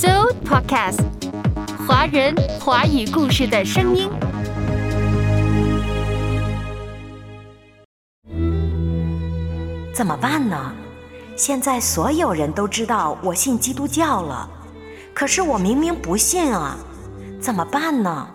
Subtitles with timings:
[0.00, 1.00] So Podcast，
[1.86, 4.08] 华人华语故事的声音。
[9.92, 10.72] 怎么办呢？
[11.36, 14.48] 现在所有人都知道我信基督教了，
[15.12, 16.78] 可是我明明不信啊，
[17.38, 18.26] 怎么办呢？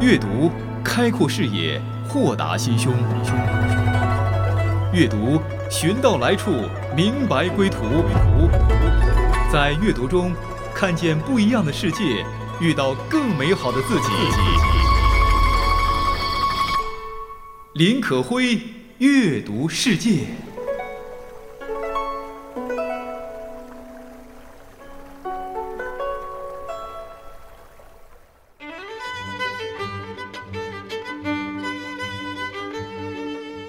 [0.00, 0.48] 阅读
[0.84, 2.94] 开阔视野，豁达心胸。
[4.92, 6.52] 阅读寻到来处，
[6.98, 7.78] 明白归途。
[9.52, 10.34] 在阅读中
[10.74, 12.26] 看见不一样的世界，
[12.60, 14.08] 遇到更美好的自己。
[17.74, 18.58] 林可辉
[18.98, 20.24] 阅读世界。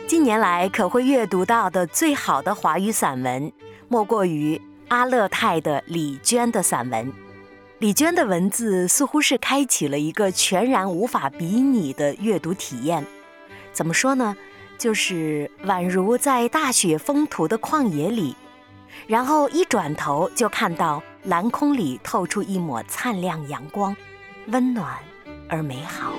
[0.09, 3.53] 近年来，可会阅读到的最好的华语散文，
[3.87, 7.13] 莫过于阿勒泰的李娟的散文。
[7.77, 13.05] 李娟的文字似乎是开启了一个全然无法比拟的阅读体验。
[13.71, 14.35] 怎么说呢？
[14.79, 18.35] 就是宛如在大雪封土的旷野里，
[19.05, 23.95] 然后一转头就看到蓝空里透出一抹灿亮阳光，
[24.47, 24.97] 温暖
[25.47, 26.13] 而美好。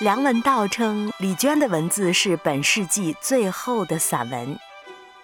[0.00, 4.58] 梁文道称李娟的文字是本世纪最后的散文。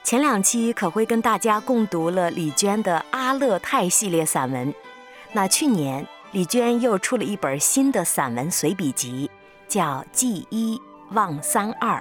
[0.05, 4.75] 前两期可会跟大家共读了李娟的《阿勒泰》系列散文。
[5.33, 9.31] 那去年李娟又出了一本新的散文随笔集，
[9.67, 10.79] 叫《记一
[11.13, 11.99] 忘三二》。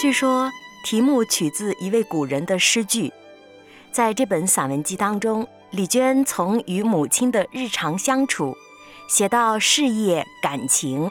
[0.00, 0.50] 据说
[0.86, 3.12] 题目取自一位古人的诗句。
[3.92, 5.46] 在这本散文集当中。
[5.72, 8.54] 李娟从与母亲的日常相处，
[9.08, 11.10] 写到事业、感情，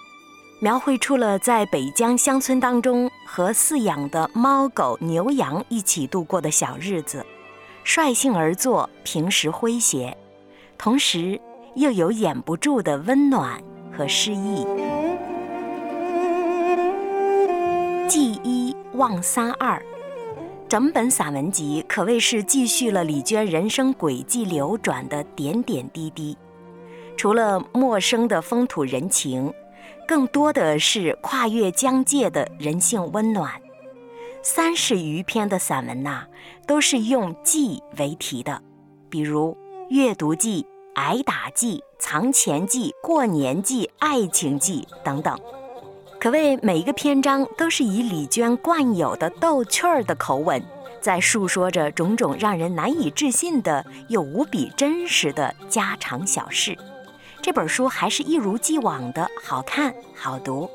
[0.59, 7.25] 描绘出了在北疆乡村当中和饲养的猫狗牛羊一起度过的小日子，
[7.83, 10.15] 率性而作，平时诙谐，
[10.77, 11.41] 同时
[11.73, 13.59] 又有掩不住的温暖
[13.91, 14.67] 和诗意。
[18.07, 19.81] 记一忘三二。
[20.71, 26.37] 整本散文集可谓是继续了李娟人生轨迹流转的点点滴滴，
[27.17, 29.53] 除了陌生的风土人情，
[30.07, 33.51] 更多的是跨越疆界的人性温暖。
[34.41, 36.23] 三十余篇的散文呐，
[36.65, 38.61] 都是用记为题的，
[39.09, 39.57] 比如
[39.89, 40.65] 阅读记、
[40.95, 45.37] 挨打记、藏钱记、过年记、爱情记等等。
[46.21, 50.63] 可谓每一个篇章都是以李娟惯有的逗趣儿的口吻，
[51.01, 56.77] 在述说着种种让人难以置信的又无比真实的家常小事。
[57.41, 60.69] 这本书还是一如既往的好看好读，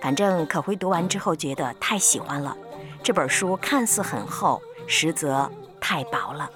[0.00, 2.56] 反正可辉读完之后觉得太喜欢了。
[3.04, 5.48] 这本书看似很厚，实则
[5.80, 6.50] 太薄了。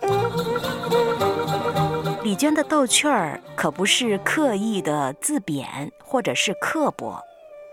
[2.25, 7.23] 李娟的逗趣儿可不是刻意的自贬或者是刻薄。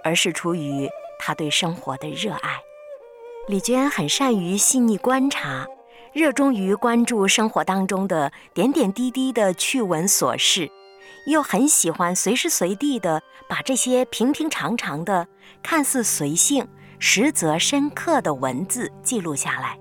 [0.03, 2.59] 而是出于他对生活的热爱。
[3.47, 5.67] 李娟很善于细腻观察，
[6.13, 10.71] 热衷于关注生活当中的点点滴滴的趣闻琐事，
[11.27, 15.27] 又很喜欢随时随地的把这些平平常常的、
[15.61, 16.67] 看似随性，
[16.99, 19.77] 实则深刻的文字记录下来。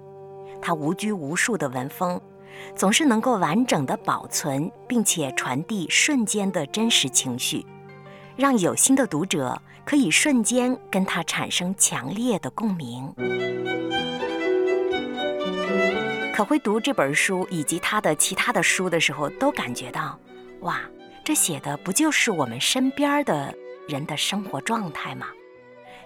[0.61, 2.21] 他无拘无束的文风，
[2.75, 7.65] 总是能够完整的保存，并且传递瞬间的真实情绪，
[8.37, 9.61] 让有心的读者。
[9.84, 13.12] 可以瞬间跟他产生强烈的共鸣。
[16.34, 20.19] 可会读这本书以及他的其他的书的时候，都感觉到，
[20.60, 20.81] 哇，
[21.22, 23.54] 这写的不就是我们身边的
[23.87, 25.26] 人的生活状态吗？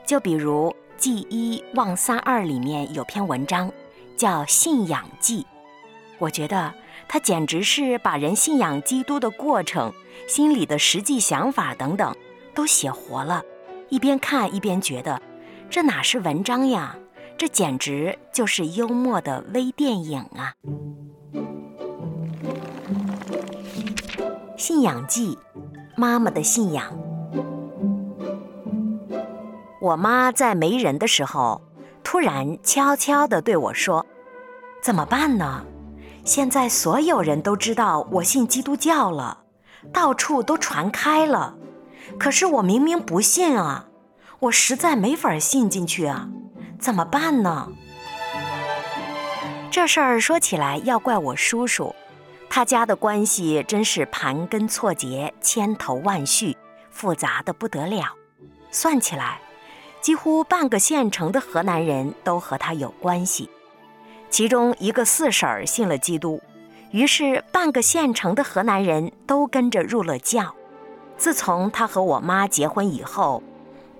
[0.04, 3.72] 就比如《记一忘三二》里面有篇文章
[4.16, 5.42] 叫《信仰记》，
[6.18, 6.74] 我觉得
[7.08, 9.92] 他简直是把人信仰基督的过程、
[10.26, 12.14] 心里的实际想法等等
[12.54, 13.42] 都写活了。
[13.88, 15.20] 一边看一边觉得，
[15.70, 16.96] 这哪是文章呀？
[17.38, 20.54] 这简直就是幽默的微电影啊！
[24.56, 25.38] 信仰记，
[25.96, 26.84] 妈妈的信仰。
[29.82, 31.60] 我妈在没人的时候，
[32.02, 34.06] 突然悄悄地对我说
[34.82, 35.62] ：“怎么办呢？
[36.24, 39.44] 现在所有人都知道我信基督教了，
[39.92, 41.54] 到处都传开了。”
[42.18, 43.86] 可是我明明不信啊，
[44.38, 46.28] 我实在没法信进去啊，
[46.78, 47.68] 怎么办呢？
[49.70, 51.94] 这事儿说起来要怪我叔叔，
[52.48, 56.56] 他家的关系真是盘根错节、千头万绪，
[56.90, 58.06] 复杂的不得了。
[58.70, 59.40] 算起来，
[60.00, 63.50] 几乎半个县城的河南人都和他有关系。
[64.30, 66.40] 其中一个四婶儿信了基督，
[66.90, 70.54] 于是半个县城的河南人都跟着入了教。
[71.18, 73.42] 自从他和我妈结婚以后，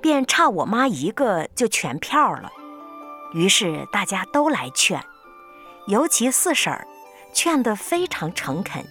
[0.01, 2.53] 便差我妈一个就全票了。
[3.33, 5.03] 于是大家都来劝，
[5.87, 6.87] 尤其四婶儿，
[7.33, 8.85] 劝得非常诚恳，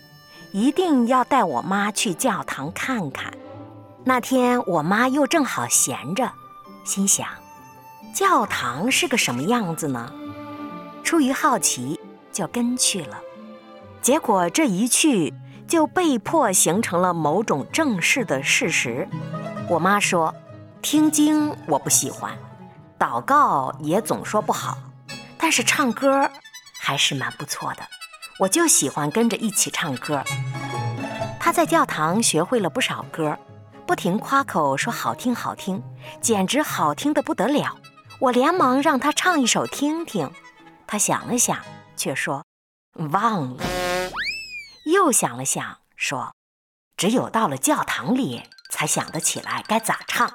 [0.51, 3.33] 一定要带我妈去教堂看看。
[4.03, 6.31] 那天我妈又正好闲着，
[6.83, 7.27] 心想，
[8.13, 10.11] 教堂是个什么样子呢？
[11.03, 11.99] 出于好奇，
[12.31, 13.19] 就跟去了。
[14.01, 15.33] 结果这一去，
[15.67, 19.07] 就被迫形成了某种正式的事实。
[19.69, 20.33] 我妈说，
[20.81, 22.31] 听经我不喜欢。
[22.97, 24.77] 祷告也总说不好，
[25.37, 26.29] 但是唱歌
[26.79, 27.79] 还是蛮不错的。
[28.39, 30.23] 我就喜欢跟着一起唱歌。
[31.39, 33.37] 他在教堂学会了不少歌，
[33.85, 35.81] 不停夸口说好听好听，
[36.21, 37.75] 简直好听的不得了。
[38.19, 40.31] 我连忙让他唱一首听听。
[40.87, 41.57] 他想了想，
[41.97, 42.43] 却说
[43.11, 43.84] 忘了。
[44.85, 46.31] 又想了想，说
[46.95, 50.31] 只有到了教堂里才想得起来该咋唱。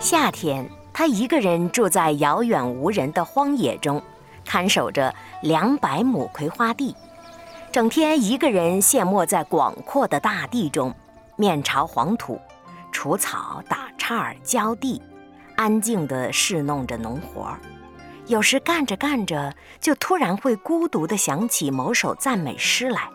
[0.00, 4.02] 夏天，他一个人住在遥远无人的荒野中，
[4.42, 6.96] 看守着两百亩葵花地，
[7.70, 10.94] 整天一个人陷没在广阔的大地中，
[11.36, 12.40] 面朝黄土，
[12.90, 15.02] 除草、打岔、浇地，
[15.56, 17.60] 安静地侍弄着农活儿。
[18.28, 23.08] 有时干着干着，就突然会孤独地想起某首赞美诗来，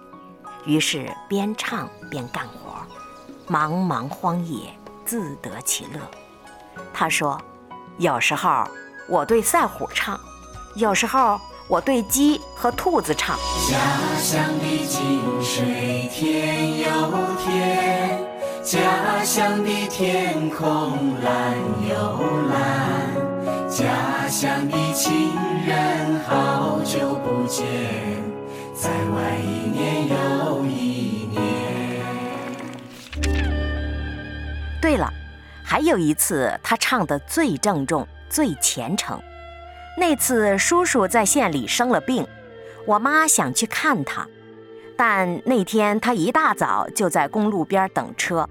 [0.66, 4.70] 于是边唱边干活，茫茫荒野，
[5.06, 6.00] 自得其乐。
[6.94, 7.38] 他说
[8.00, 8.64] ：“有时候
[9.10, 10.18] 我对赛虎唱，
[10.76, 11.38] 有时候
[11.68, 13.38] 我对鸡和兔子唱。
[13.70, 13.78] 家
[14.18, 16.88] 乡的井水天又
[17.44, 18.24] 天，
[18.64, 21.58] 家乡的天空蓝
[21.90, 21.96] 又
[22.48, 23.01] 蓝，
[23.72, 25.34] 家乡的亲
[25.66, 27.66] 人好久不见，
[28.76, 31.42] 在外一年又一年。
[34.82, 35.10] 对了。”
[35.64, 39.18] 还有一次，他唱的最郑重、最虔诚。
[39.98, 42.28] 那次叔叔在县里生了病，
[42.86, 44.28] 我妈想去看他，
[44.98, 48.50] 但那天他一大早就在公路边等车，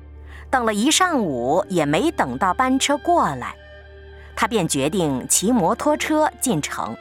[0.49, 3.55] 等了一上午也没等到班车过来，
[4.41, 6.97] 他便决定骑摩托车进城，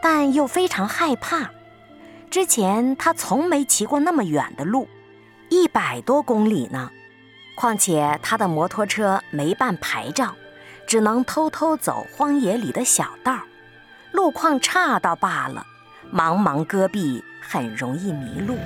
[0.00, 1.50] 但又非常害怕。
[2.30, 4.88] 之前他从没骑过那么远的路，
[5.48, 6.88] 一百多公里呢。
[7.56, 10.36] 况且他的摩托车没办牌照，
[10.86, 13.40] 只能偷偷走荒野里的小道，
[14.12, 15.66] 路况差倒罢了，
[16.14, 18.56] 茫茫戈壁很容易迷路。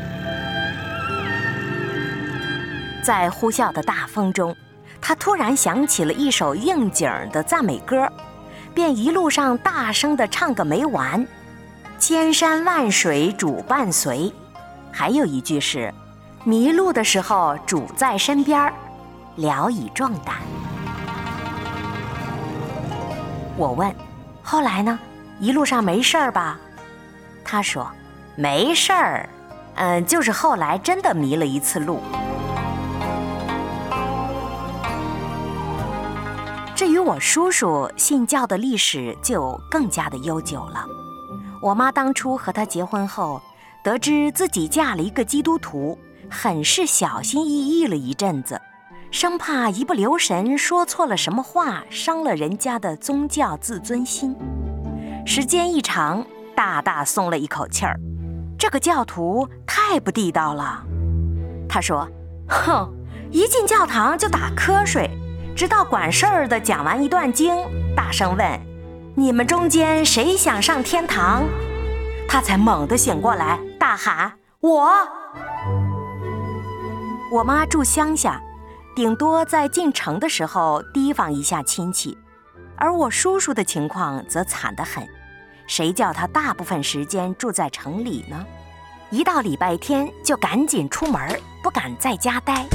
[3.02, 4.54] 在呼啸的大风中，
[5.02, 8.08] 他突然想起了一首应景的赞美歌，
[8.72, 11.26] 便一路上大声地唱个没完
[11.98, 14.32] ：“千山万水主伴随。”
[14.90, 15.92] 还有一句是。
[16.44, 18.72] 迷路的时候，主在身边
[19.36, 20.36] 聊以壮胆。
[23.56, 23.94] 我问
[24.42, 24.98] ：“后来呢？
[25.38, 26.58] 一路上没事儿吧？”
[27.44, 27.88] 他说
[28.34, 29.28] ：“没事儿，
[29.76, 32.00] 嗯，就是后来真的迷了一次路。”
[37.04, 40.86] 我叔叔信教的历史，就更加的悠久了。
[41.60, 43.40] 我妈当初和他结婚后，
[43.84, 45.98] 得知自己嫁了一个基督徒。
[46.30, 48.58] 很是小心翼翼了一阵子，
[49.10, 54.34] 生怕一不留神说错了什么话，伤了人家的宗教自尊心。
[55.26, 56.24] 时间一长，
[56.56, 58.00] 大大松了一口气儿。
[58.58, 60.82] 这个教徒太不地道了。
[61.68, 62.08] 他说
[62.48, 62.90] ：“哼，
[63.30, 65.10] 一进教堂就打瞌睡，
[65.54, 67.54] 直到管事儿的讲完一段经，
[67.94, 68.60] 大声问
[69.14, 71.44] ：‘你们中间谁想上天堂？’
[72.28, 74.90] 他才猛地醒过来，大喊：‘我！’”
[77.30, 78.40] 我妈住乡下，
[78.96, 82.16] 顶多在进城的时候提防一下亲戚，
[82.76, 85.06] 而我叔叔的情况则惨得很。
[85.66, 88.44] 谁叫他大部分时间住在城里呢？
[89.10, 91.20] 一到礼拜天就赶紧出门，
[91.62, 92.66] 不敢在家待。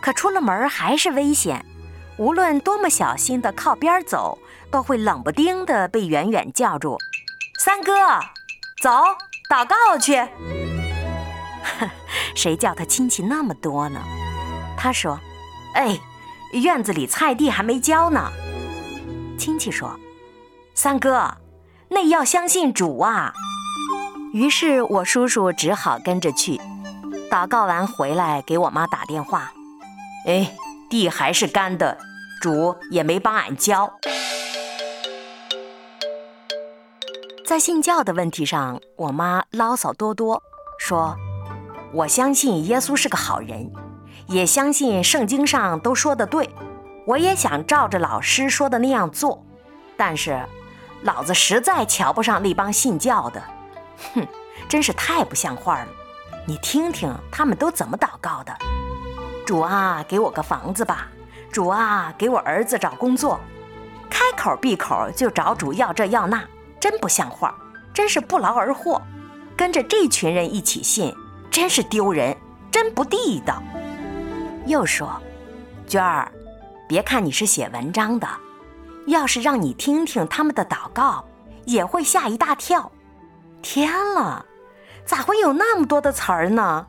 [0.00, 1.64] 可出了门还是危险，
[2.18, 4.38] 无论多么小心的靠边走，
[4.70, 6.96] 都会冷不丁的被远远叫住
[7.60, 7.92] ：“三哥，
[8.80, 8.90] 走，
[9.50, 10.26] 祷告去。
[12.34, 14.00] ”谁叫他亲戚那么多呢？
[14.78, 15.18] 他说
[15.74, 15.98] ：“哎，
[16.52, 18.30] 院子里菜地还没浇呢。”
[19.38, 19.98] 亲戚说
[20.74, 21.36] ：“三哥，
[21.88, 23.34] 那要相信主啊。”
[24.32, 26.60] 于是我叔叔只好跟着去。
[27.30, 29.52] 祷告完回来给我妈打电话
[30.26, 30.52] ：“哎，
[30.88, 31.98] 地还是干的，
[32.40, 33.92] 主也没帮俺教。
[37.44, 40.42] 在信教的问题上，我妈唠叨多多，
[40.78, 41.16] 说
[41.94, 43.72] ：“我相信耶稣是个好人，
[44.26, 46.50] 也相信圣经上都说的对，
[47.06, 49.44] 我也想照着老师说的那样做，
[49.96, 50.44] 但是，
[51.02, 53.42] 老子实在瞧不上那帮信教的，
[54.14, 54.26] 哼，
[54.68, 55.88] 真是太不像话了。
[56.46, 58.52] 你听听他们都怎么祷告的：
[59.46, 61.08] 主啊，给我个房子吧；
[61.56, 63.40] 主啊，给我儿子找工作，
[64.10, 66.44] 开口闭口就找主要这要那。”
[66.78, 67.56] 真不像话，
[67.94, 69.00] 真是不劳而获。
[69.56, 71.16] 跟着这群人一起信，
[71.50, 72.36] 真是丢人，
[72.70, 73.62] 真不地道。
[74.66, 75.18] 又说，
[75.86, 76.30] 娟儿，
[76.86, 78.28] 别看你是写文章的，
[79.06, 81.24] 要是让你听听他们的祷告，
[81.64, 82.92] 也会吓一大跳。
[83.62, 84.44] 天了，
[85.06, 86.86] 咋会有那么多的词儿呢？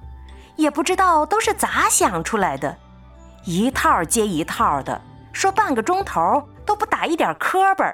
[0.58, 2.78] 也不知道都是咋想出来的，
[3.48, 5.02] 一套接一套的，
[5.32, 7.86] 说半个钟头都不打一点磕巴。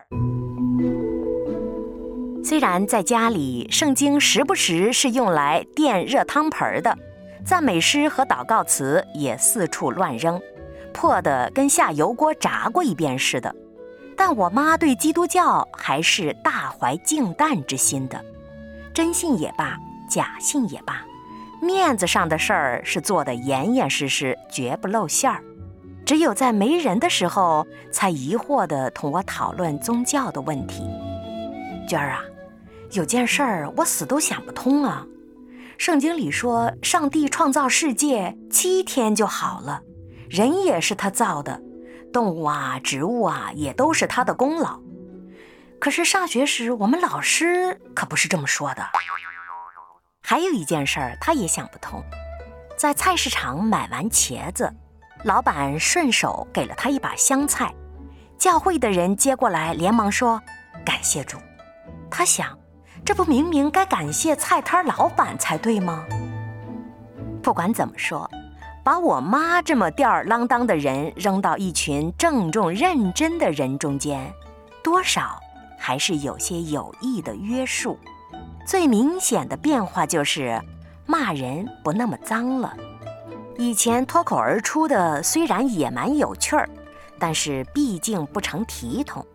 [2.43, 6.97] 虽然在家里，圣经时不时是用来垫热汤盆的，
[7.45, 10.41] 赞美诗和祷告词也四处乱扔，
[10.91, 13.55] 破的跟下油锅炸过一遍似的。
[14.17, 18.19] 但我妈对基督教还是大怀敬淡之心的，
[18.91, 19.77] 真信也罢，
[20.09, 21.03] 假信也罢，
[21.63, 25.41] 面子上的事儿是做得严严实实，绝不露馅儿。
[26.05, 30.83] 只有在没人的时候，才疑惑地同我讨论宗教的问题。
[31.87, 32.23] 娟儿啊。
[32.91, 35.03] 有件事儿我死都想不通啊！
[35.79, 39.81] 圣经里说，上帝创造世界七天就好了，
[40.29, 41.59] 人也是他造的，
[42.13, 44.79] 动物啊、植物啊也都是他的功劳。
[45.79, 48.83] 可是上学时我们老师可不是这么说的。
[50.23, 52.01] 还有一件事儿他也想不通，
[52.77, 54.73] 在菜市场买完茄子，
[55.23, 57.71] 老板顺手给了他一把香菜，
[58.37, 60.41] 教会的人接过来连忙说
[60.85, 61.37] 感谢主。
[62.09, 62.57] 他想。
[63.05, 66.05] 这不明明该感谢菜摊老板才对吗？
[67.41, 68.31] 不管怎么说，
[68.81, 74.33] 把我妈这么吊儿郎当的人扔到一群郑重认真的人中间，
[74.81, 75.37] 多少
[75.77, 77.99] 还是有些有益的约束。
[78.65, 80.61] 最明显的变化就是
[81.05, 82.75] 骂人不那么脏了。
[83.57, 86.67] 以前脱口而出的虽然也蛮有趣儿，
[87.19, 89.25] 但是毕竟不成体统。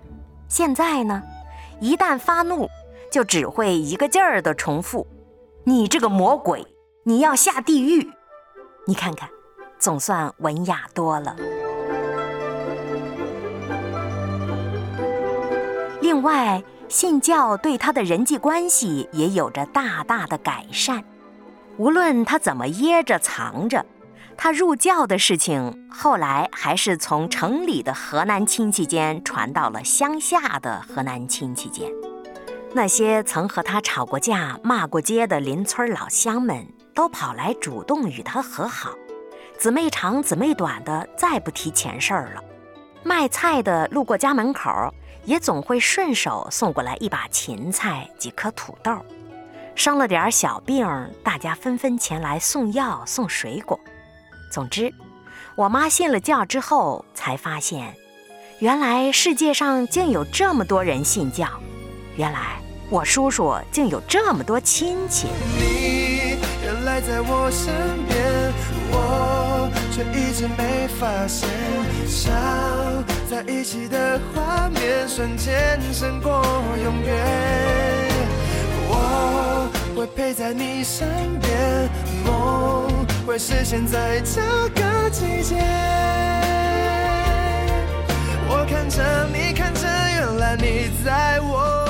[0.48, 1.22] 现在呢，
[1.80, 2.68] 一旦发怒。
[3.10, 5.06] 就只会一个劲儿的重复
[5.64, 6.62] ：“你这个魔鬼，
[7.04, 8.06] 你要下地狱！”
[8.86, 9.26] 你看看，
[9.78, 11.34] 总算文雅多了。
[16.02, 21.04] 另外，信教对他的人际关系也有着大大的改善。
[21.76, 23.84] 无论他怎么掖着藏着，
[24.36, 31.90] 他入教的事情后来还是从城里的河南亲戚间传到了乡下的河南亲戚间。
[32.72, 38.90] 那些曾和他吵过架、骂过街的邻村老乡们，都跑来主动与他和好。
[39.58, 42.42] 姊妹长、姊妹短的，再不提前事儿了。
[43.02, 44.70] 卖菜的路过家门口，
[45.28, 48.96] 也总会顺手送过来一把芹菜、几颗土豆。
[49.74, 50.88] 生了点小病，
[51.22, 53.78] 大家纷纷前来送药、送水果。
[54.50, 54.90] 总之，
[55.54, 57.94] 我妈信了教之后，才发现，
[58.58, 61.46] 原来世界上竟有这么多人信教。
[62.16, 62.58] 原来
[62.88, 65.28] 我叔叔竟有这么多亲戚。
[65.58, 67.74] 你原来在我身
[68.06, 68.50] 边，
[68.90, 71.48] 我却一直没发现。
[72.06, 72.32] 想
[73.28, 76.42] 在一起的画面，瞬间胜过
[76.82, 77.14] 永远。
[78.90, 81.06] 我会陪在你身
[81.40, 81.88] 边，
[82.24, 84.40] 梦会实现在这
[84.80, 85.56] 个季节。
[88.50, 91.87] 我看着你，看着，原来你在我。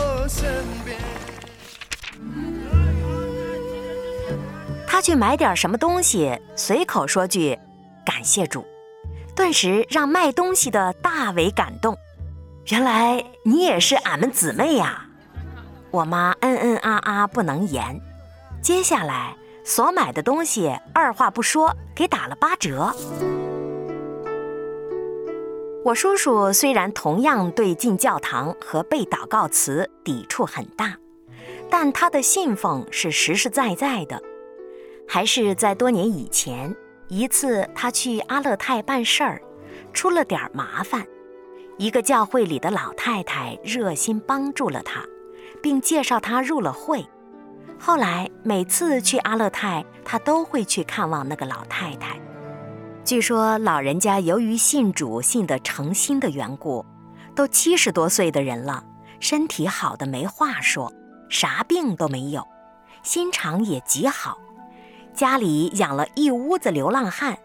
[4.98, 7.56] 他去买点什么东西，随口说句
[8.04, 8.66] “感谢主”，
[9.32, 11.96] 顿时让卖东西的大为感动。
[12.66, 15.06] 原来你也是俺们姊妹呀！
[15.92, 18.00] 我妈嗯嗯啊啊不能言。
[18.60, 22.92] 接下来所买的东西，二话不说给打了八折。
[25.84, 30.96] 我叔叔虽然同样对进教堂和背祷告词抵触很大，
[31.70, 34.20] 但他的信奉是实实在在的。
[35.08, 36.72] 还是在多年以前，
[37.08, 39.40] 一次他去阿勒泰办事儿，
[39.94, 41.04] 出了点麻烦，
[41.78, 45.02] 一个教会里的老太太热心帮助了他，
[45.62, 47.04] 并介绍他入了会。
[47.80, 52.20] 后来每次去阿勒泰，他都会去看望那个老太太。
[53.02, 56.84] 据说老人家由于信主信得诚心的缘故，
[57.34, 58.84] 都七十多岁的人了，
[59.20, 60.92] 身体好的没话说，
[61.30, 62.46] 啥病都没有，
[63.02, 64.36] 心肠也极好，
[65.18, 67.36] 家里养了一屋子流浪汉，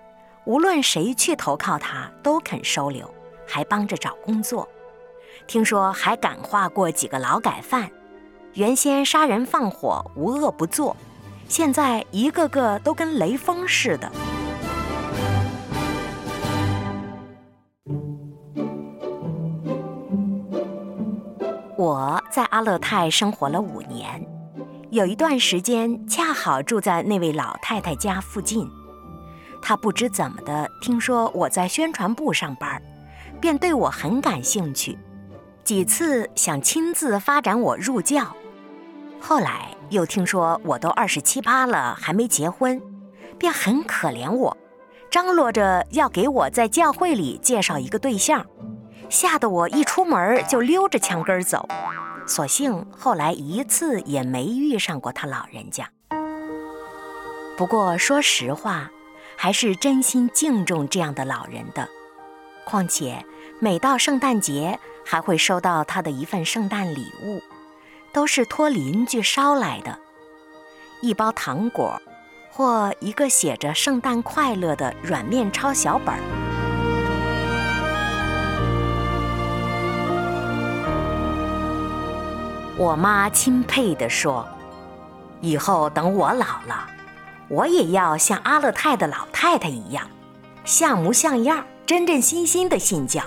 [0.46, 3.12] 无论谁去投靠他都肯收留，
[3.48, 4.70] 还帮着找工作。
[5.48, 7.90] 听说还感化过几个劳改犯，
[8.54, 10.96] 原先杀人放火无恶不作，
[11.50, 14.12] 现在一个个都跟雷锋似的。
[21.76, 24.24] 我在阿勒泰生活了五年，
[24.94, 28.70] 有一段时间恰好住在那位老太太家附近。
[29.60, 32.80] 她不知怎么的，听说我在宣传部上班，
[33.42, 34.96] 便对我很感兴趣。
[35.64, 38.36] 几次想亲自发展我入教，
[39.20, 42.80] 后来又听说我都二十七八了还没结婚，
[43.40, 44.56] 便很可怜我，
[45.10, 48.46] 张罗着要给我在教会里介绍一个对象，
[49.10, 51.68] 吓得我一出门就溜着墙根走。
[52.26, 55.90] 所幸后来一次也没遇上过他老人家。
[57.58, 58.90] 不过说实话，
[59.36, 61.88] 还是真心敬重这样的老人的。
[62.66, 63.26] 况且
[63.60, 64.80] 每到圣诞节。
[65.06, 67.42] 还会收到他的一份圣诞礼物，
[68.14, 70.00] 都是托邻居捎来的，
[71.02, 72.02] 一包糖果，
[72.50, 76.53] 或一个写着“圣诞快乐”的软面抄小本儿。
[82.78, 84.48] 我妈钦佩地说
[85.42, 86.88] ：“以后等我老了，
[87.48, 90.08] 我也要像阿勒泰的老太太一样，
[90.66, 93.22] 像模像样、真真心心的信教。”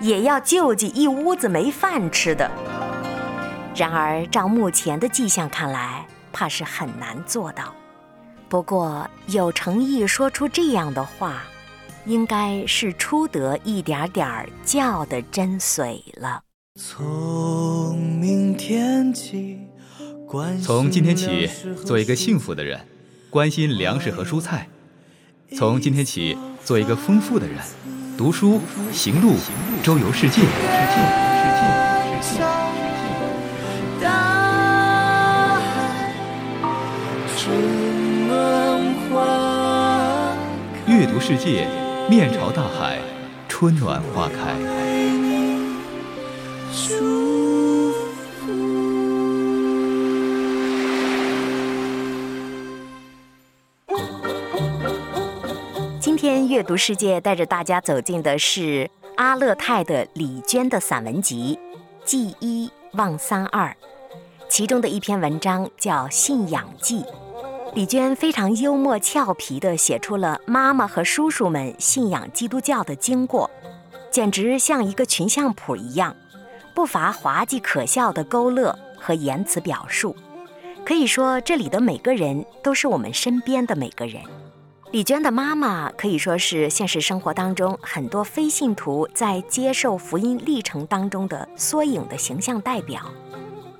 [0.00, 2.50] 也要救济一屋子没饭吃的。
[3.76, 7.74] 然而，照目前的迹象看来，怕是很难做到。
[8.48, 11.42] 不过，有诚意说出这样的话，
[12.06, 16.40] 应该是出得一点点教的真髓了。
[16.82, 19.58] 从明天起，
[20.62, 21.46] 从今天起，
[21.84, 22.80] 做一个幸福的人，
[23.28, 24.66] 关心粮食和蔬菜。
[25.54, 27.58] 从今天起，做一个丰富的人。
[28.16, 29.34] 读书、行路、
[29.82, 30.40] 周游世界。
[40.88, 41.68] 阅读世界，
[42.08, 42.98] 面朝大海，
[43.50, 44.89] 春暖花开。
[46.72, 48.52] 舒服。
[56.00, 61.58] 今天阅读世界带着大家走进的是阿勒泰的李娟的散文集
[62.04, 63.68] 《记一望三二》，
[64.48, 67.02] 其中的一篇文章叫《信仰记》。
[67.74, 73.50] 李娟非常幽默俏皮地写出了妈妈和叔叔们信仰基督教的经过，
[74.10, 76.16] 简直像一个群像谱一样，
[76.74, 80.14] 不乏滑稽可笑的勾勒和言辞表述。
[80.84, 84.22] 可以说，这里的每个人都是我们身边的每个人。
[84.90, 93.00] 李娟的妈妈可以说是现实生活当中很多非信徒在接受福音历程当中的缩影的形象代表。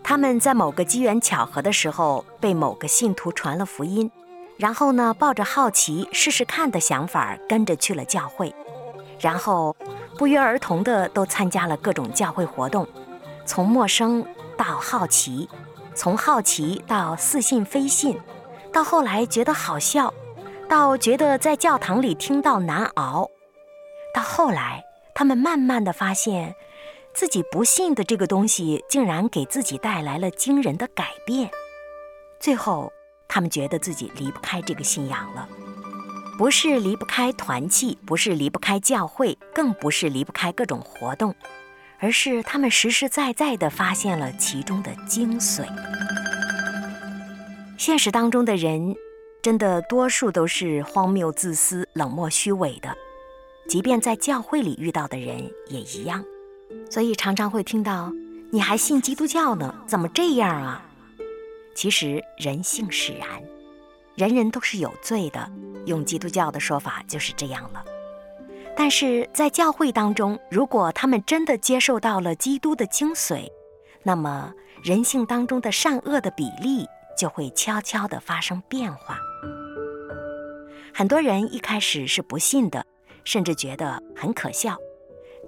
[0.05, 4.09] 他们在某个机缘巧合的时候被某个信徒传了福音，
[4.57, 8.55] 然后呢，抱着好奇试试看的想法跟着去了教会，
[9.19, 9.75] 然后
[10.21, 12.87] 不约而同的都参加了各种教会活动，
[13.47, 14.23] 从陌生
[14.55, 15.49] 到好奇，
[15.95, 18.21] 从好奇到似信非信，
[18.71, 20.13] 到后来觉得好笑。
[20.69, 23.31] 到觉得在教堂里听到难熬，
[24.15, 26.55] 到后来，他们慢慢的发现，
[27.15, 31.51] 自己不信的这个东西竟然给自己带来了惊人的改变。
[32.39, 32.93] 最后，
[33.27, 35.49] 他们觉得自己离不开这个信仰了，
[36.41, 41.35] 不是离不开团契，不是离不开教会，更不是离不开各种活动，
[41.99, 45.67] 而是他们实实在在的发现了其中的精髓。
[47.77, 48.97] 现实当中的人。
[49.43, 52.95] 真的，多数都是荒谬、自私、冷漠、虚伪的，
[53.69, 56.25] 即便在教会里遇到的人也一样。
[56.91, 58.11] 所以常常会听到
[58.51, 59.75] ：“你还信基督教呢？
[59.87, 60.83] 怎么这样啊？”
[61.77, 63.29] 其实人性使然，
[64.21, 65.51] 人人都是有罪的。
[65.87, 67.83] 用基督教的说法就是这样了。
[68.77, 73.51] 但是在教会当中，如果他们真的接受到了基督的精髓，
[74.03, 74.53] 那么
[74.85, 79.19] 人性当中的善恶的比例就会悄悄地发生变化。
[80.93, 82.85] 很多人一开始是不信的，
[83.25, 84.77] 甚至觉得很可笑，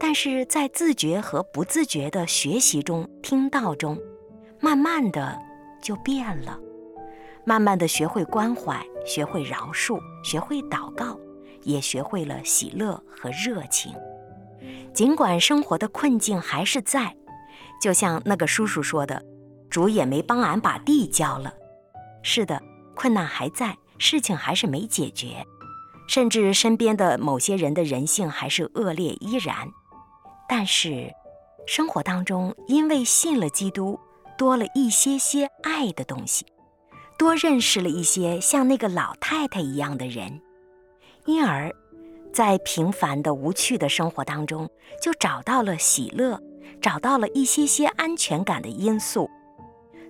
[0.00, 3.98] 但是在自觉和不自觉的学习中、听到中，
[4.60, 5.38] 慢慢的
[5.82, 6.58] 就变了，
[7.44, 11.18] 慢慢的学会关怀，学会饶恕，学会祷告，
[11.62, 13.92] 也学会了喜乐和热情。
[14.94, 17.16] 尽管生活的困境还是在，
[17.80, 19.20] 就像那个叔叔说的
[19.68, 21.52] ：“主也没帮俺把地交了。”
[22.22, 22.62] 是的，
[22.94, 25.44] 困难还在，事情还是没解决，
[26.06, 29.68] 甚至身边的某些人的人性还是恶劣依然。
[30.48, 31.10] 但是，
[31.66, 33.98] 生活当中因为信了基督，
[34.36, 36.46] 多了一些些爱的东西，
[37.18, 40.40] 多认识了一些像那个老太太一样的人，
[41.26, 41.74] 因而。
[42.32, 44.66] 在平凡的无趣的生活当中，
[45.02, 46.40] 就找到了喜乐，
[46.80, 49.28] 找到了一些些安全感的因素，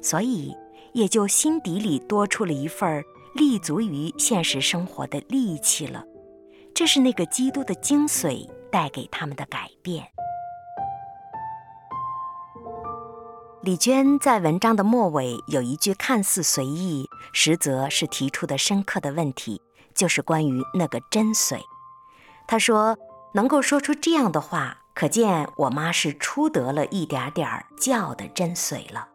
[0.01, 0.57] 所以
[0.93, 3.03] 也就心底里多出了一份
[3.35, 6.05] 立足于现实生活的力气了。
[6.73, 10.12] 这是那个基督的精髓带给他们的改变。
[13.63, 19.63] 李娟在文章的末尾有一句看似随意，实则是提出的深刻的问题，
[19.95, 21.61] 就是关于那个真髓。
[22.49, 22.99] 她说
[23.35, 29.07] ：“能够说出这样的话，可见我妈是初得了一点点教的真髓了。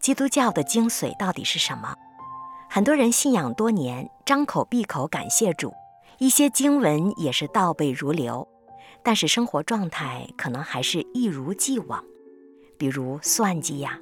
[0.00, 1.94] 基督教的精髓到底是什么？
[2.68, 5.72] 很多人信仰多年，张口闭口感谢主，
[6.18, 8.46] 一些经文也是倒背如流，
[9.02, 12.04] 但是生活状态可能还是一如既往，
[12.78, 13.98] 比如算计呀，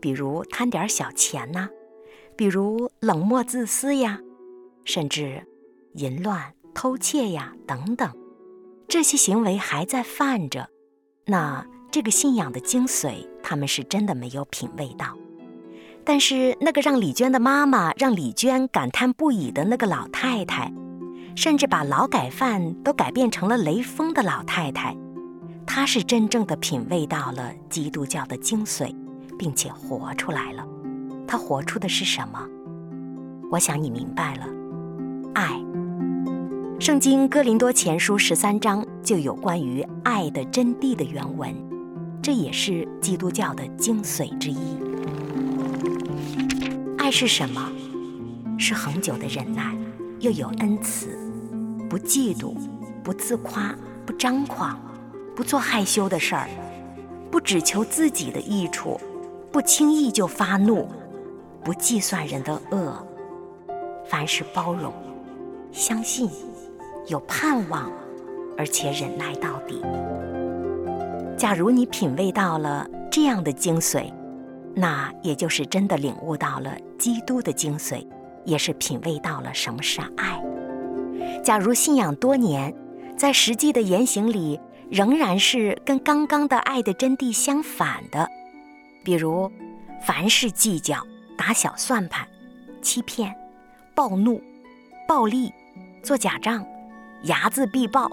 [0.00, 1.68] 比如贪点小钱呐，
[2.36, 4.20] 比如冷漠自私呀，
[4.84, 5.46] 甚至
[5.94, 8.12] 淫乱。”偷窃呀，等等，
[8.88, 10.68] 这些行为还在犯着，
[11.24, 15.16] 那这个信仰的精髓，他们是真的没有品味到。
[16.04, 20.74] 但是那个让李娟的妈妈让李娟感叹不已的那个老太太，
[21.36, 24.96] 甚至把劳改犯都改变成了雷锋的老太太，
[25.76, 28.94] 他是真正的品味到了基督教的精髓，
[29.36, 30.64] 并且活出来了。
[31.26, 32.38] 他活出的是什么？
[33.50, 34.46] 我想你明白了，
[35.34, 35.60] 爱。
[36.78, 41.52] 圣经哥林多前书十三章就有关于爱的真谛的原文，
[42.22, 44.78] 这也是基督教的精髓之一。
[46.98, 47.68] 爱是什么？
[48.56, 49.74] 是恒久的忍耐，
[50.20, 51.18] 又有恩慈，
[51.90, 52.54] 不嫉妒，
[53.02, 53.74] 不自夸，
[54.06, 54.78] 不张狂，
[55.36, 56.48] 不做害羞的事儿，
[57.30, 59.00] 不只求自己的益处，
[59.50, 60.88] 不轻易就发怒，
[61.62, 63.06] 不计算人的恶，
[64.06, 64.92] 凡事包容，
[65.72, 66.30] 相信。
[67.08, 67.92] 有盼望，
[68.56, 69.82] 而且忍耐到底。
[71.36, 74.10] 假如你品味到了这样的精髓，
[74.74, 78.06] 那也就是真的领悟到了基督的精髓，
[78.46, 80.42] 也是品味到了什么是爱。
[81.42, 82.74] 假如信仰多年，
[83.18, 84.58] 在实际的言行里
[84.90, 88.28] 仍然是跟刚刚的爱的真谛相反的，
[89.04, 89.50] 比如
[90.06, 91.04] 凡事计较、
[91.36, 92.26] 打小算盘、
[92.82, 93.34] 欺骗、
[93.94, 94.42] 暴怒、
[95.08, 95.52] 暴力、
[96.02, 96.64] 做假账。
[97.24, 98.10] 睚眦必报，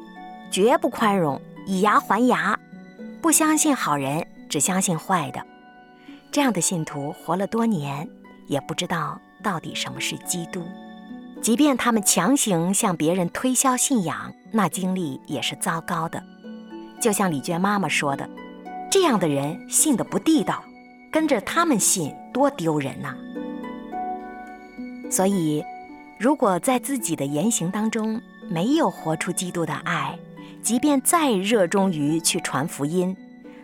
[0.49, 2.57] 绝不宽容，以牙还牙，
[3.21, 5.45] 不相信好人，只相信坏的。
[6.31, 8.07] 这样的信徒活了多年，
[8.47, 10.65] 也不知道到底什么是基督。
[11.41, 16.23] 即便他们强行向别人推销信仰，那经历也是糟糕的。
[17.01, 18.29] 就像李娟妈妈说的
[18.91, 20.63] ：“这样的人信得不地道，
[21.11, 23.15] 跟着他们信多丢人呐。”
[25.09, 25.63] 所以，
[26.19, 30.17] 如果在自己的言行当中，没有活出基督的爱，
[30.61, 33.17] 即便再热衷于去传福音，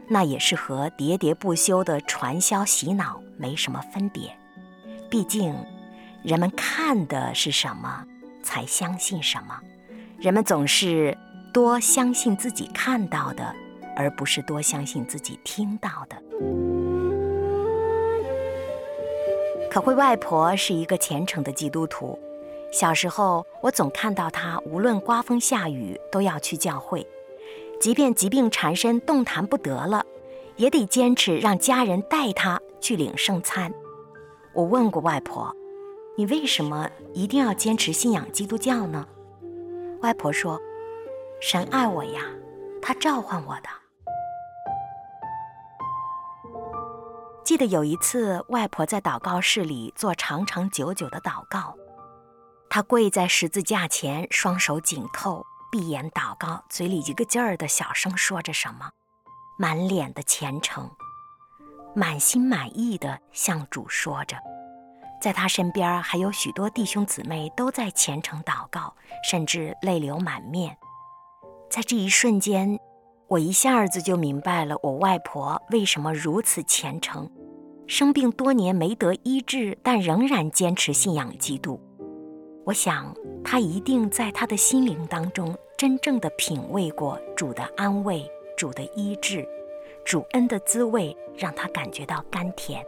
[0.09, 4.35] 那也是和喋喋不休的传销洗脑没什么分别。
[5.09, 5.55] 毕竟，
[6.23, 8.03] 人们看的是什么，
[8.41, 9.59] 才相信什么。
[10.19, 11.15] 人们总是
[11.53, 13.55] 多相信自己看到的，
[13.95, 16.15] 而不是多相信自己听到的。
[19.69, 22.17] 可慧外婆是一个虔诚的基督徒。
[22.71, 27.05] 小时候，我总看到她，无论刮风下雨，都要去教会，
[27.79, 30.05] 即便疾病缠身，动弹不得了，
[30.57, 33.73] 也得坚持让家人带她去领圣餐。
[34.53, 35.55] 我问过外婆
[36.17, 39.07] ：“你为什么一定要坚持信仰基督教呢？”
[40.01, 40.59] 外婆说
[41.39, 42.21] ：“神爱我呀，
[42.81, 43.69] 他召唤我的。”
[47.45, 51.75] 记得有一次，外婆在祷告室里做长长久久的祷告。
[52.69, 58.89] 她跪在十字架前，双手紧扣，闭眼祷告，嘴里一个劲儿的小声说着什么，
[59.57, 60.91] 满脸的虔诚，
[61.95, 64.35] 满心满意的向主说着。
[65.21, 70.77] 在他身边还有许多弟兄姊妹都在虔诚祷告，甚至泪流满面。
[71.77, 72.79] 在这一瞬间，
[73.27, 77.29] 我一下子就明白了我外婆为什么如此虔诚，
[77.85, 81.79] 生病多年没得医治，但仍然坚持信仰基督。
[82.65, 89.47] 我想他一定在他的心灵当中真正的品味过主的安慰、主的医治、
[90.03, 92.83] 主恩的滋味，让他感觉到甘甜。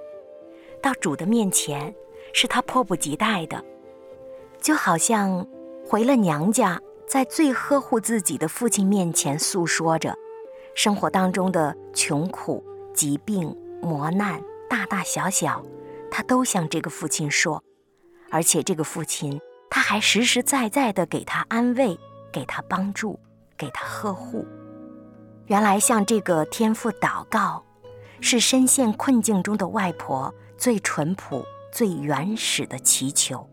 [0.82, 1.94] 到主的面前，
[2.34, 3.64] 是他迫不及待的，
[4.60, 5.46] 就好像
[5.88, 10.16] 回了娘家，在最呵护自己的父亲面前诉说着
[10.76, 15.66] 生活当中的穷苦、疾病、磨难，大大小小，
[16.12, 17.64] 他都向这个父亲说，
[18.30, 19.42] 而且这个父亲
[19.72, 21.98] 他还实实在在的给他安慰，
[22.32, 23.20] 给他帮助，
[23.58, 24.46] 给他呵护。
[25.48, 27.66] 原来向这个天父祷告，
[28.22, 30.32] 是深陷困境中的外婆。
[30.60, 33.50] 最淳朴、最原始的祈求，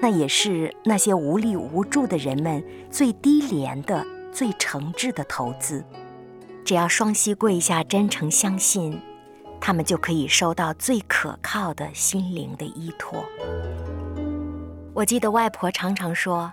[0.00, 5.84] 那也是那些无力无助的人们最低廉的、最诚挚的投资。
[6.64, 9.00] 只要双膝跪下，真诚相信，
[9.60, 13.24] 他们就可以收到最可靠的心灵的依托。
[14.94, 16.52] 我记得外婆常常说：“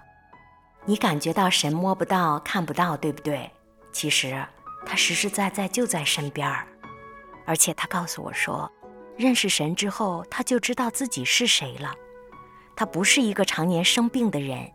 [0.86, 3.50] 你感觉到神摸不到、看不到，对不对？
[3.92, 4.44] 其实
[4.86, 6.68] 他实实在在就在身边儿。”
[7.46, 8.72] 而且他告诉我说。
[9.16, 11.92] 认识神之后，他就知道自己是谁了。
[12.78, 14.72] 他不是一个常年生病的人，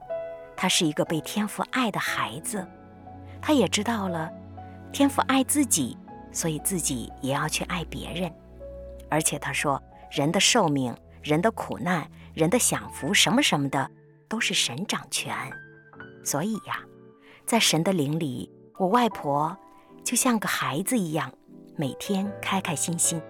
[0.57, 2.67] 他是一个被天父爱的孩子。
[3.41, 4.29] 他也知道了，
[4.93, 5.97] 天父爱自己，
[6.33, 8.29] 所以自己也要去爱别人。
[9.09, 13.89] 而且他说，人的寿命、人的苦难、人的享福，什么什么的，
[14.29, 15.33] 都是神掌权。
[16.25, 16.81] 所以呀，
[17.47, 19.57] 在神的灵里，我外婆
[20.03, 21.33] 就像个孩子一样，
[21.77, 23.23] 每天开开心心。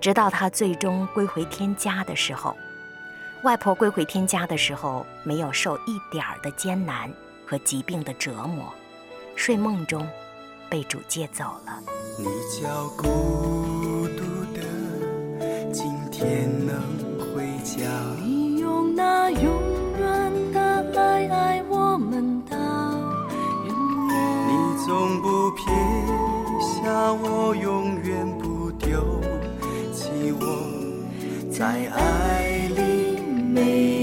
[0.00, 2.56] 直到她最终归回天家的时候，
[3.42, 7.10] 外婆归回天家的时候，没有受一点儿的艰难
[7.46, 8.70] 和疾病的折磨，
[9.34, 10.06] 睡梦中
[10.68, 11.80] 被主接走了。
[12.18, 12.26] 你
[12.60, 14.22] 叫孤独
[14.52, 14.60] 的
[15.72, 16.76] 今天能
[17.34, 17.80] 回家，
[18.22, 19.42] 你用那永
[19.98, 24.14] 远的爱爱我们到永远，
[24.48, 25.64] 你从不撇
[26.60, 29.00] 下我，永远不丢
[29.94, 30.30] 弃。
[30.38, 30.44] 我
[31.50, 32.69] 在爱
[33.60, 33.99] 里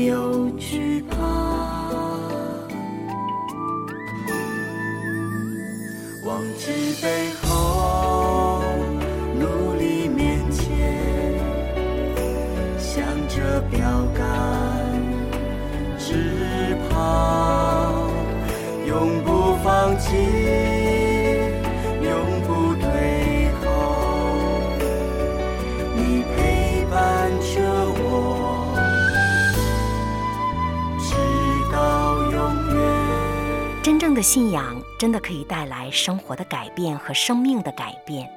[34.38, 38.30] 信仰真的可以带来生活的改变和生命的改变。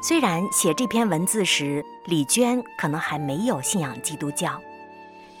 [0.00, 4.62] 虽然写这篇文字时，李娟可能还没有信仰基督教，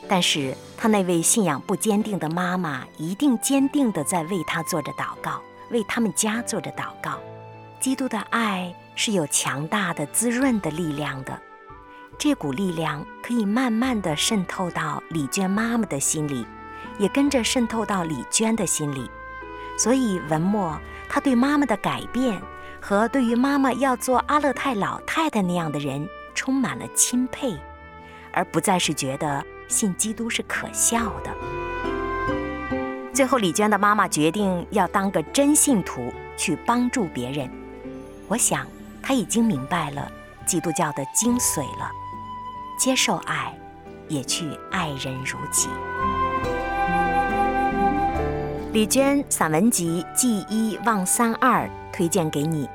[0.08, 7.20] 但是她那位信仰不坚定的妈妈一定坚定地在为她做着祷告，为他们家做着祷告。
[7.78, 11.40] 基督的爱是有强大的滋润的力量的，
[12.18, 16.44] 这股力量可以慢慢地渗透到李娟妈妈的心里，
[16.98, 19.08] 也跟着渗透到李娟的心里。
[19.76, 22.40] 所以文末，他对妈妈的改变
[22.80, 27.56] 和对于妈妈要做阿勒泰老太太那样的人充满了钦佩，
[28.32, 31.30] 而不再是觉得信基督是可笑的。
[33.12, 37.50] 最后，李娟的妈妈决定要当个真信徒，去帮助别人。
[38.28, 38.66] 我想，
[39.02, 40.10] 她已经明白了
[40.46, 41.90] 基督教的精髓了：
[42.78, 43.58] 接受爱，
[44.08, 45.68] 也去爱人如己。
[48.76, 52.68] 李娟散文集《记一忘三二》推荐给你，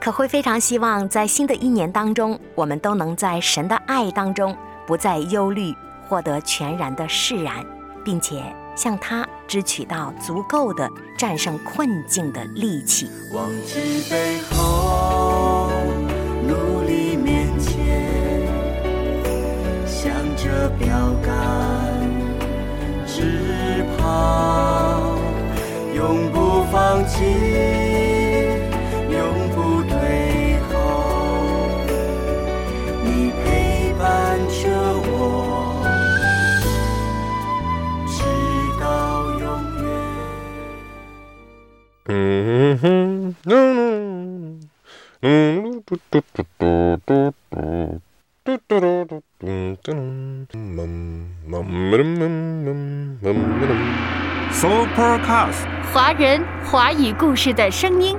[0.00, 4.56] 可会非常希望在新的一年当中，我们都能在神的爱当中
[4.88, 5.72] 不再忧虑，
[6.08, 7.64] 获得全然的释然，
[8.04, 8.42] 并且
[8.74, 13.08] 向他支取到足够的战胜困境的力气。
[13.32, 15.09] 忘记背后，
[45.90, 46.44] 嘟，嘟嘟
[47.04, 47.32] 嘟
[48.44, 49.22] 嘟嘟嘟。
[54.52, 58.16] Supercast，华人华语故事的声音。